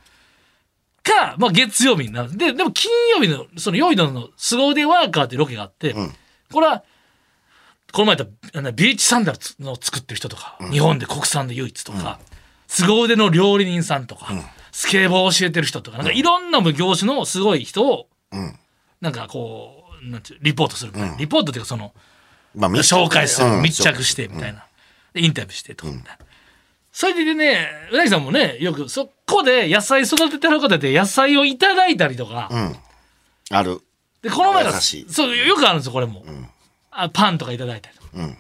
[1.03, 2.37] か、まあ月曜日になる。
[2.37, 6.13] で、でも金曜日の、そのヨイドの凄腕ワーカーっていうロケがあって、ん
[6.51, 6.83] これは、
[7.93, 12.19] この前言ったあのビーチサンダルの作ってる人とか、日本で国産で唯一とか、
[12.67, 14.27] 凄腕の料理人さんとか、
[14.71, 18.59] スケボーを教えてる人とか、なんかいろんな業種のすごい人を、うん。
[18.99, 21.17] なんかこう、なんてリポートするみたいな。
[21.17, 21.93] リポートっていうかその、
[22.55, 23.61] まあ、密紹介する、うん。
[23.61, 24.65] 密着してみたいな、
[25.13, 26.25] でインタビューしてとかみたいな、
[26.91, 32.75] それでねうなぎさんもねよくそこで野菜育ててる方で野菜をいただいたりとか、うん。
[33.51, 33.81] ある。
[34.23, 36.25] でこの前がそうよくあるんですよこれも、
[36.95, 38.37] あパンとかいただいたりとか、うん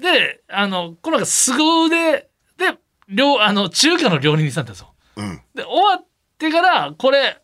[0.00, 2.76] であのこの前がすご腕で
[3.08, 5.40] 料あの中華の料理人さんだったんですようん。
[5.54, 6.04] で終わっ
[6.38, 7.38] てからこれ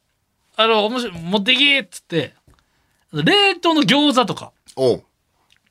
[0.56, 2.34] あの面白い持ってきっつって
[3.12, 5.04] 冷凍の餃子とかおう。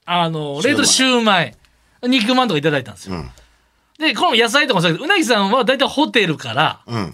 [0.06, 1.56] あの冷凍シューマイ
[2.04, 3.30] 肉まんとかいただいたんですよ、うん
[3.98, 7.14] で、この野菜とかもそうだけど、うなぎさんは大体ホテルから、うん。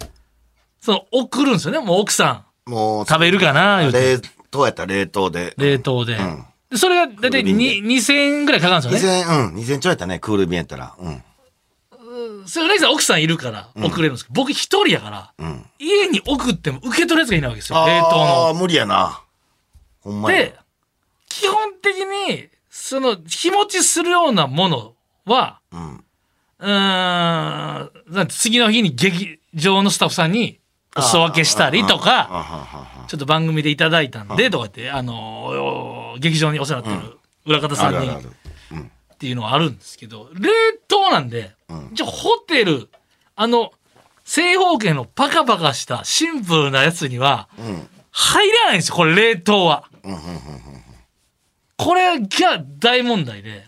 [0.82, 1.80] その、送るんですよね。
[1.80, 5.54] もう奥さもう、ん、食べるかな言うて冷凍やったら冷凍で。
[5.58, 6.16] 冷凍で。
[6.16, 6.44] んで
[6.78, 9.24] それが大体クール便に2000円ぐらいかかるんですよね。
[9.26, 9.56] 2000、うん。
[9.56, 10.20] 2000ちょいやったね。
[10.20, 10.96] クール便やったら。
[11.00, 11.24] うん。
[12.46, 17.86] それうなぎさん奥さんいるから送れるんですけど、僕一人やから、ん家に送っても受け取るやつがいないわけですよ。
[17.86, 19.22] 冷あ凍あ、無理やな。
[20.02, 20.20] ほんの。
[20.22, 20.40] まや。
[20.44, 20.56] で、
[21.30, 24.94] 基本的に、その、日持ちするようなもの
[25.26, 26.04] は、うん。
[26.60, 30.60] うーん、次の日に劇場のスタッフさんに
[30.96, 38.10] お裾分けしたりとか、ちょっと番組でいただいたんで、とかって、あのー劇場にお世話になってる裏方さんに。
[38.10, 40.50] っていうのはあるんですけど、冷
[40.88, 41.56] 凍なんで、
[41.94, 42.90] じゃあホテル、
[43.36, 43.72] あの、
[44.26, 47.48] 正方形のパカパカしたシンプルなやつには、
[48.12, 49.86] 入らないんですよ、これ冷凍は。
[51.78, 52.28] これが
[52.80, 53.64] 大問題で。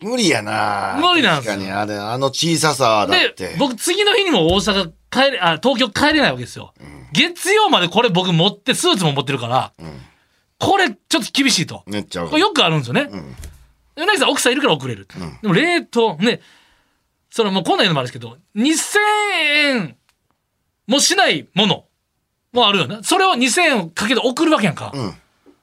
[0.00, 3.56] 無理やな無理なんですよ確かに、あれ、あの小ささだってで。
[3.58, 6.74] 僕次の日にも大阪帰れあ東京帰れないわけですよ、
[7.12, 9.72] 月曜までこれ僕持ってスーツも持ってるから、
[10.58, 11.84] これちょっと厳しいと。
[11.86, 12.40] めっちゃわこれ。
[12.40, 13.08] よくあるんですよね、
[13.96, 15.06] うなぎさん奥さんいるから遅れる、
[15.42, 16.40] でも冷凍ね
[17.30, 18.98] そのもうこんなうのもあるんですけど2000
[19.78, 19.96] 円
[20.86, 21.84] もしないもの
[22.52, 22.98] もあるよね。
[23.02, 24.92] それを2000円をかけて送るわけやんか、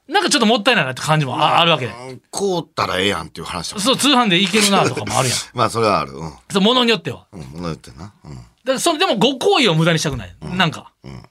[0.08, 1.88] なんかちょっともったいないなって感じもああるわけ。
[1.88, 5.38] でったらええやんっていう話そう通販でいけるなとかもあるやん。
[5.56, 6.12] まあ、それはある。
[6.12, 6.34] うん。
[6.52, 7.28] そう物によっては。
[7.32, 8.14] うん、物言ってんな。
[8.26, 8.40] うん。
[8.66, 10.36] だそれでもご好意を無駄にしたくない。
[10.42, 10.94] なんか。
[11.04, 11.22] だか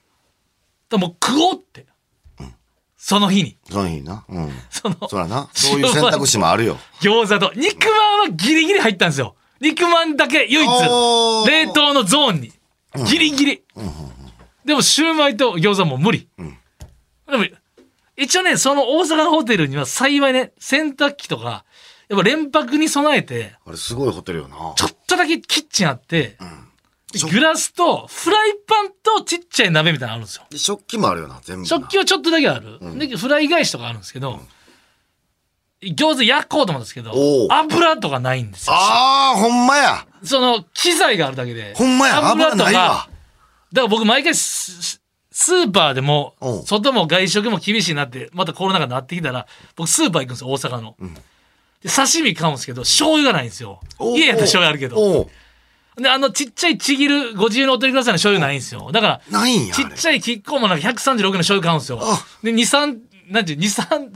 [0.91, 1.85] らもう食おうって。
[2.97, 3.57] その日に。
[3.69, 4.25] そのいいな。
[4.29, 4.51] うん。
[4.69, 5.49] その、そらな。
[5.53, 6.77] そういう選択肢もあるよ。
[7.01, 9.35] 餃子と、肉まんはギリギリ入ったんですよ。
[9.59, 10.67] 肉まんだけ唯一、
[11.47, 12.53] 冷凍のゾーンに。
[13.09, 13.63] ギリギリ。
[14.65, 16.29] でもシューマイと餃子も無理。
[16.37, 17.45] でも、
[18.17, 21.65] 一応ね、その大阪のホテルには幸いね、洗濯機とか、
[22.07, 24.73] やっぱ連泊に備えて、あれ、すごいホテルよな。
[24.75, 26.45] ちょっとだけキッチンあって、しょ
[27.31, 30.43] グラスとフライパンとちっちゃい鍋みたいなのあるんですよ。
[30.49, 31.67] で食器もあるよな、全部な。
[31.67, 32.79] 食器はちょっとだけある。
[32.97, 34.39] で、フライ返しとかあるんですけど、
[35.81, 38.73] 餃子焼こうと思ったんですけどお、う油とかないんですよ。
[38.75, 40.05] ああ、ほんまや。
[40.23, 41.73] その、機材があるだけで。
[41.75, 42.17] ほんまや。
[42.29, 43.07] 油ないわ。
[43.73, 50.95] だから僕毎回ス、スーパーでも外も外食も厳しいなって、またコロナ禍になってきたら、僕スーパー行くんですよ、大阪の。
[51.81, 53.79] で刺身買うんですけど、醤油がないんですよ。
[53.97, 54.97] おう家やったら醤油あるけど。
[54.97, 55.29] おう
[55.97, 58.91] で、あのちっちゃいちぎる、ご自由のお取りくださいの醤油ないんですよ。
[58.91, 59.75] だから、ないんや。
[59.75, 62.25] ちっちゃいキッコーマンなんか136円の醤油買うんですよあ。
[62.43, 62.97] で、2、3、
[63.33, 64.09] なんていう、2、3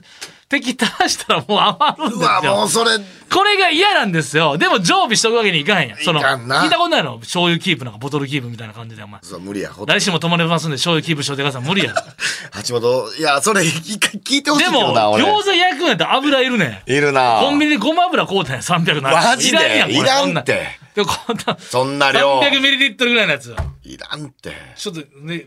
[0.48, 2.70] 滴垂らしたらもう余るんですうわ、もよう。
[2.70, 2.92] それ、
[3.34, 4.58] これが嫌なんですよ。
[4.58, 5.98] でも常備しとくわけにいかへんやん。
[6.00, 7.18] その、聞いたことないの？
[7.20, 9.20] 醤油キープなんかボトルキープみたいな感じで、お前。
[9.24, 9.74] そう無理や。
[9.74, 11.64] ほ来週も泊まれますんで醤油キープしといてください。
[11.64, 11.94] 無理や。
[12.68, 15.24] 橋本、いや、それ、一回聞いてほしいでも、けどな、俺。
[15.24, 16.92] 餃子焼くんやったら油いるねん。
[16.92, 17.40] いるな。
[17.42, 19.10] コンビニでごま油買うたんや、300な。
[19.12, 19.58] マジで？
[19.58, 20.85] いらんやん、これいらこなんって。
[20.96, 22.40] でもこんな、そんな量。
[22.40, 23.56] 300ミリリットルぐらいのやつ。
[23.84, 24.54] いらんって。
[24.76, 25.46] ちょっとね、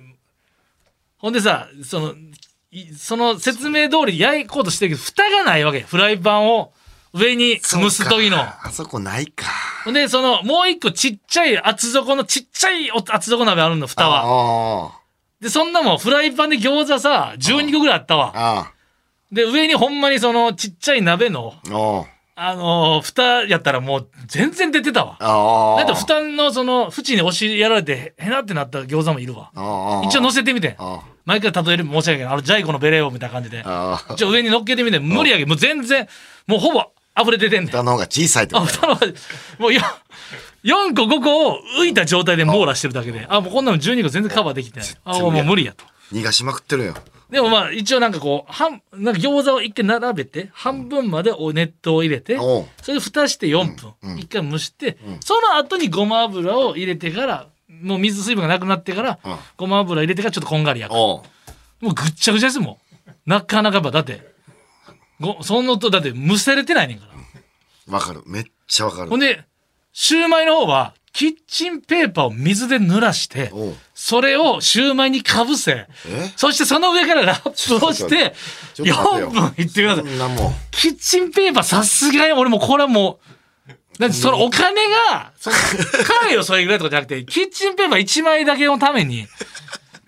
[1.17, 2.15] ほんでさ、その、
[2.71, 5.81] いその説明通り焼こうとしてるけど、蓋がないわけ。
[5.81, 6.73] フライパンを
[7.15, 8.39] 上に蒸す時の。
[8.41, 9.47] あそこないか。
[9.85, 14.23] ほんで、その、もう一個ちっちゃい厚底のちっちゃいお厚底鍋あるの、蓋は。
[14.25, 15.01] あ
[15.41, 18.33] で、そんなもん、フライパンで餃子さ、12個ぐらいあったわ。
[18.35, 18.73] あ。
[19.33, 21.55] で、上にほんまにその、ちっちゃい鍋の、
[22.41, 25.17] ああのー蓋やったらもう全然出てたわ。
[25.79, 29.51] だって蓋のその、縁に押しやられて、へなってなった餃子もいるわ。
[30.05, 30.77] 一応乗せてみて。
[30.79, 32.33] あ毎回例える申し訳ない。
[32.33, 33.65] あの、ジャイコのベレーをみたいな感じで。
[34.15, 36.07] 一応上に乗っけてみて、無理やけど、もう全然、
[36.47, 36.85] もうほぼ
[37.21, 37.67] 溢れ出てんねん。
[37.71, 39.13] 蓋の方が小さいってあ、こと蓋の方が
[39.59, 39.83] もうよ
[40.65, 44.89] 4個5個を浮いた状態で網羅してるだけで、あ、もうこんなの12個全然カバーできてない。
[45.05, 45.85] あ、もう無理やと。
[46.13, 46.95] 逃がしまくってるよ。
[47.31, 60.97] でもまあ、一応なんかこう、半、なんか餃子を一回並べて、半分までお熱湯を入れて、おうそれで蓋して4分、一回蒸して、その後にごま油を入れてから、もう水水分がなくなってから、うんごま油入れてからちょっとこんがり焼く。
[60.97, 61.23] お
[61.83, 62.77] うもうぐっちゃぐちゃですもん。
[63.27, 64.27] なかなかやっぱ、だって、
[65.21, 67.07] ご、そのと、だって蒸されてないねんか
[67.87, 67.93] ら。
[67.95, 68.23] わかる。
[68.27, 69.21] めっちゃわかるほん。
[69.21, 69.45] で、
[69.93, 73.53] シューマイの方は、キッチンペーパーを水で濡らして
[73.95, 76.33] それをシューマイにかぶせ、え？
[76.37, 78.35] そしてその上からラップをして、
[78.75, 79.31] ちょっと待ってよ。
[79.31, 80.05] 4分いってください。
[80.71, 83.19] キッチンペーパーさすがに俺もうこれはも
[83.99, 84.75] う、なんてそのお金
[85.11, 89.27] が、その、買えよそれぐらいとかじゃなくて、キッチンペーパー1枚だけのために、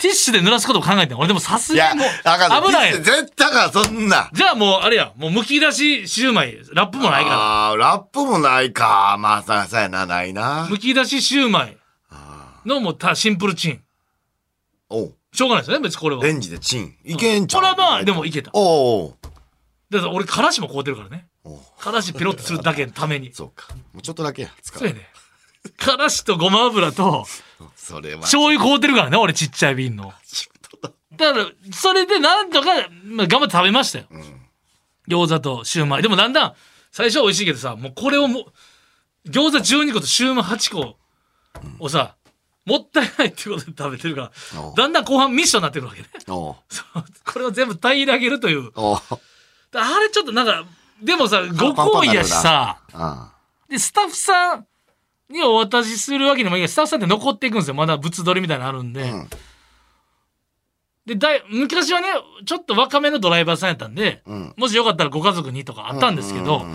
[0.01, 2.93] ティッシュで濡らすことを考えてん俺でもさすいや、がにもう、あかん危ない。
[2.93, 4.31] 絶対かそんな。
[4.33, 7.37] じゃあもう、あれや、もう剥き出しシューマイ、ラップもないから。
[7.37, 9.17] ああ、ラップもないか。
[9.19, 10.67] まあ、さ、さやな、ないな。
[10.67, 11.77] 剥き出しシューマイ
[12.65, 13.83] のもうたシンプルチン。
[14.89, 16.25] おうしょうがないですよね、別にこれは。
[16.25, 16.95] レンジでチン。
[17.05, 17.61] いけんちゃう？
[17.61, 18.51] これはまあ、でもいけた。
[18.55, 19.17] おうおう
[19.91, 21.27] だから俺、からしも買うてるからね。
[21.45, 23.33] おうからしピロッとするだけのために。
[23.35, 23.69] そうか。
[23.93, 24.49] もうちょっとだけや。
[24.63, 24.79] 使う。
[24.81, 25.09] そうやね。
[25.77, 27.27] からしとごま油と、
[27.91, 28.21] それは。
[28.21, 30.13] 醤油買うてるからね、俺ちっちゃい瓶の。
[31.17, 32.69] だから、それでなんとか、
[33.05, 34.07] まあ、頑張って食べましたよ。
[35.09, 36.03] 餃子とシューマイ。
[36.03, 36.55] でもだんだん、
[36.93, 40.97] 最初は美味しいけどさ、もうこれをもう、餃子12個とシューマイ8個
[41.81, 42.15] をさ、
[42.65, 46.09] もったいないっていうことで食べてるからお、だんだん後半ミッションになってくるわけね。
[46.27, 48.71] これを全部平らげるという。
[48.77, 49.01] あ
[49.73, 50.65] れちょっとなんか、
[51.03, 53.33] でもさ、ご好意やしさ、あ
[53.69, 54.67] で、スタッフさん
[55.31, 56.69] にお渡しするわけにもいかない。
[56.69, 57.75] スタッフさんって残っていくんですよ。
[57.75, 59.03] まだ物撮りみたいなのあるんで。
[59.03, 59.29] うん
[61.07, 62.09] でだい、昔はね、
[62.45, 66.67] ちょっと若めのドライバーさんやったんで、んもしよかったらご家族にとかあったんですけど、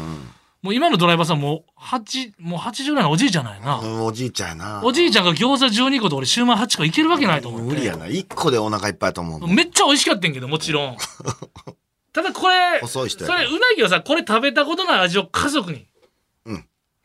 [0.62, 3.80] もう今のドライバーさんもう8、もう80ぐらいのおじいちゃんなんやな。
[3.80, 4.82] うんおじいちゃんやな。
[4.84, 7.68] おじいちゃんが餃子12個と俺シューマイ8個いけるわけないと思って。
[7.68, 8.08] 無理やな。
[8.08, 9.48] 一個でお腹いっぱいやと思う。
[9.48, 10.98] めっちゃ美味しかったんけど、もちろん。
[12.12, 15.86] ただこれ、細い人やそれ、うなぎはさ、これ食べたことない味を家族にうん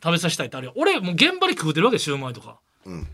[0.02, 2.58] 食べさせたいってあるよ俺もう現場に食うてるわけシューマイとか、
[2.88, 3.06] ん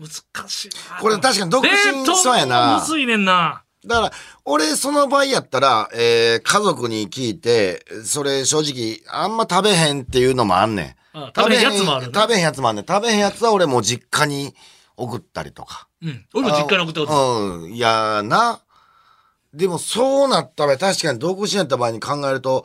[0.00, 4.12] 難しいなこれ確かに独身そうやなむずいねんなだから、
[4.44, 11.18] 俺、その場合やったら、えー、家族に聞いて、それ正直、あんま食べへんっていうのもあんねん。
[11.18, 12.86] あ食べへんやつもあるね食べへんやつもあんねん。
[12.86, 14.54] 食べへんやつは俺もう実家に
[14.96, 15.88] 送ったりとか。
[16.02, 17.72] うん俺も実家に送ったことうん。
[17.74, 18.60] いやな。
[19.52, 22.64] でもそうなったら確かに独身やった場合に考えると、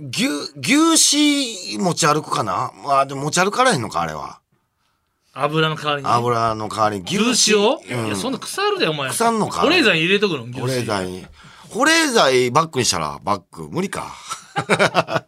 [0.00, 2.72] 牛、牛脂持ち歩くかな？
[2.84, 4.40] まあでも持ち歩かれへんのか、あれは。
[5.34, 6.08] 油の代わりに？
[6.08, 7.04] 油の代わりに。
[7.04, 7.68] 牛脂？
[7.68, 8.06] を、うん。
[8.06, 9.10] いやそんな腐るでお前。
[9.10, 9.60] 腐んのか？
[9.62, 10.44] 保冷剤入れとくの？
[10.44, 11.06] 牛保冷脂剤。
[11.06, 11.26] に。
[11.70, 14.14] 保冷剤バッグにしたらバッグ無理か。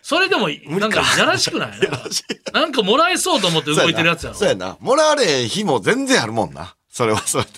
[0.00, 0.48] それでも
[0.78, 1.78] なんかやらしくな い？
[2.52, 4.36] なんかもらえそうと思って動いてるやつやろ。
[4.36, 4.76] そうやな。
[4.80, 6.76] もらわれへん日も全然あるもんな。
[6.88, 7.50] それはそれで。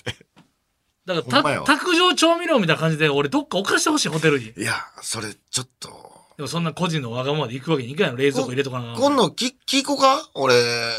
[1.07, 5.89] だからほんまやわた卓上調味料みたいな感じで俺どっか置かしてほしいホテルにいや、それちょっと。
[6.35, 10.29] でもそんな個人のわがままで行くわけにいかないの冷蔵庫入れとかな今度聞、聞こうか？
[10.35, 10.53] 俺、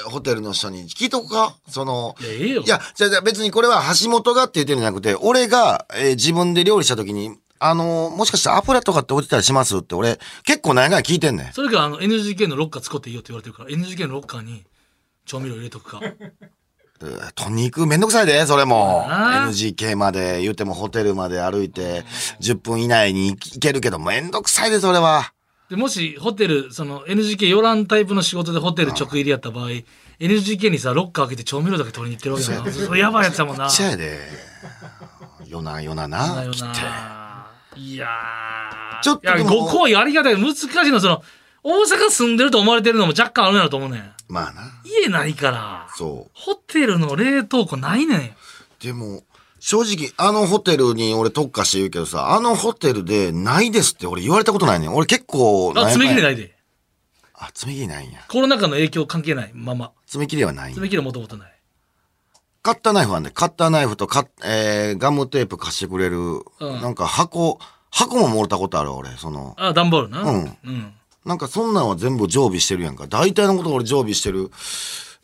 [0.07, 0.89] ホテルの人に。
[0.89, 1.55] 聞いとこうか？
[1.69, 2.17] その。
[2.21, 11.53] いやええよいや、じゃあじゃあ別にこれは橋本がって言ってるんじゃなくて、俺が、えー自分で料理した時に、あのーもしかしたら油とかって落ちたりしますって俺、結構何回聞いてんねん。
[11.53, 14.65] それかあの NGK のロッカー使っていいよって言われてるから NGK のロッカーに
[15.25, 16.01] 調味料入れとくか
[17.35, 19.07] とにくめんどくさいで、それも。
[19.09, 22.05] NGK まで言ってもホテルまで歩いて、
[22.41, 25.33] 10分以内に行けるけど、めんどくさいで、それは。
[25.71, 29.69] でもしホテルその NGK 寄らんタイプの仕事でホテル直入りやった場合
[30.19, 33.69] NGK にさロッカー開けて調味料だけ取りに行ってるわけだなそれやばいやつだもんな。
[33.69, 34.19] ちゃやで。
[35.47, 36.65] 夜な夜なな、だよ来て。
[36.65, 39.03] ないやー。
[39.03, 40.41] ちょっとご好意ありがたい。
[40.41, 41.23] 難しいのその
[41.63, 44.63] 大阪住んでると思われてるのも若干あるんやろと思うねんまあな。
[44.85, 46.31] 家ないからそう。
[46.35, 48.31] ホテルの冷凍庫ないねん
[48.81, 49.23] でも、
[49.61, 54.95] 正直、あのホテルに俺特化して言うけどさ、あのホテルでないですって俺言われたことないねん。
[54.95, 55.73] 俺結構。
[55.77, 56.23] あ爪切りい。
[56.23, 56.55] ないで
[57.35, 58.21] あ、爪切りないんや。
[58.29, 61.53] コロナ禍の影響関係ないまま爪切りはない爪切りはもともとない
[62.63, 67.59] カッターナイフはね、カッターナイフとカッ、えー、ガムテープ貸してくれる、うんなんか箱、
[67.91, 70.93] 箱ももらったことある俺、その、あ段ボールなうんうん
[71.25, 73.07] なんかそんなんは全部常備してるやんか。
[73.07, 74.51] 大体のこと俺常備してる、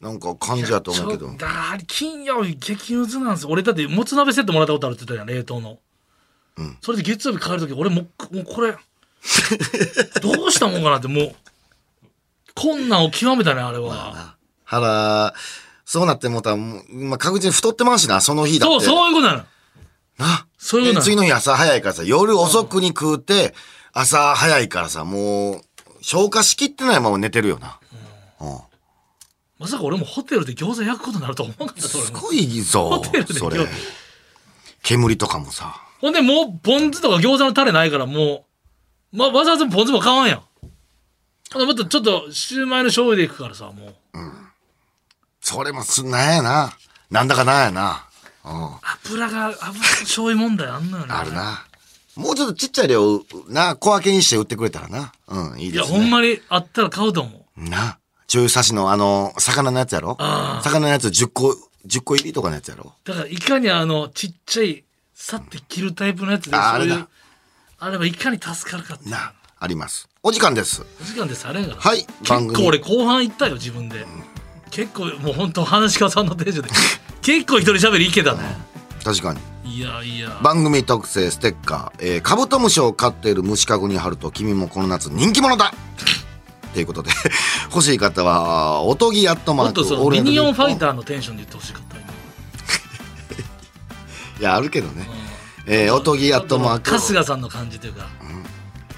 [0.01, 1.31] なんか感じやと思うけど。
[1.87, 3.51] 金曜日激ムズなんですよ。
[3.51, 5.79] 俺だってもつ鍋セットもらったことあるって言ったじゃん冷凍の、
[6.81, 8.73] それで月曜日帰る時俺もうもうこれ
[10.21, 11.35] どうしたもんかなってもう
[12.55, 15.35] 困難を極めたねあれは、腹、
[15.85, 18.85] そうなってもうたら、まあ、確実に太ってますしな、その日だって。
[18.85, 19.45] そうそういうことなの。
[20.19, 20.47] な？
[20.57, 21.01] そういうことなの。
[21.01, 23.55] で次の日朝早いからさ、夜遅くに食うて、
[23.93, 25.63] 朝早いからさ、もう、
[26.05, 27.79] 消化しきってないまま寝てるよな。
[28.39, 28.59] うん。
[29.59, 33.67] まさか俺もホテルで餃子焼くことになると思わなかったすごいぞホテル、でそれ。
[34.83, 35.81] 煙とかもさ。
[36.03, 38.45] ほんでもうポン酢とか餃子のタレないからも
[39.15, 40.43] う、ま、わざわざポン酢も買わんやん
[41.55, 43.95] またちょっとシューマイの醤油でいくからさもう
[45.41, 46.77] それもすんなんやな。
[47.11, 48.09] なんだかなんやな。
[48.45, 48.53] うん。
[49.05, 51.65] 油が油と醤油問題あんのよねあるな。
[52.17, 55.13] もうちょっとちっちゃい量、な、小分けにして売ってくれたらな。
[55.29, 55.99] うん、いいいやですね。
[55.99, 57.69] ほんまにあったら買うと思う。
[57.69, 57.99] な。
[58.27, 60.17] 中刺しのあの、魚のやつやろ？
[60.19, 62.93] あ魚のやつ10個、10個入りとかのやつやろ？
[63.05, 67.09] だからいかにあのちっちゃいさって切るタイプのやつでああれういう
[67.79, 70.09] あればいかに助かるかってな、あります。
[70.23, 70.83] お時間です。
[71.01, 71.47] お時間です。
[71.47, 71.81] あれやから。
[71.81, 72.51] はい番組。
[72.51, 74.07] 結構俺後半行ったよ自分で、
[74.71, 76.71] 結構もう本当話し家さんのテンションで。
[77.23, 78.41] 結構一人喋りいけたね
[79.05, 79.77] 確かに。
[79.77, 80.39] いやいや。
[80.43, 85.73] 番組特製ステッカー、えー カブトムシを飼っている虫かごに貼ると君もこの夏人気者だ。
[86.73, 87.11] ということで、
[87.71, 90.77] 欲しい方は、おとぎアットマークもっとそのオールナイトミニオンファイー。
[90.77, 92.05] ターのテンションで言ってほしかった今。
[94.41, 95.09] いや、あるけどね。
[95.67, 96.91] えーおとぎアットマーク。
[96.91, 98.07] 春日さんの感じというか、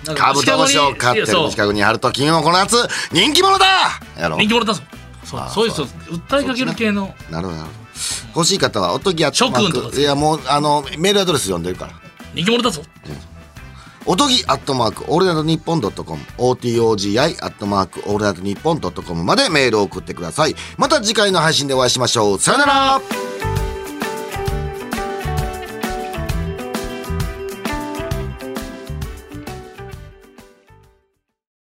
[0.07, 2.77] なんカブトムシを飼ってるいやそう虫かごに貼ると君もこの夏
[3.13, 3.67] 人気者だ。
[4.19, 4.83] やろ人気者だぞ。
[5.25, 7.15] そうあそういう人訴えかける系の。
[7.31, 7.86] なるほどなるほど
[8.35, 11.93] 欲しい方はおとぎアットマ諸君とかークいやもうあのメールアドレス読んでるから。
[12.35, 12.83] 人気者だぞ。
[14.09, 20.55] おとぎアットマークオールナイトニッポンドットコム OTOGI アットマークオールナイトニッポンドットコムまでメールを送ってください。
[20.77, 22.39] また次回の配信でお会いしましょう。
[22.39, 23.01] さよなら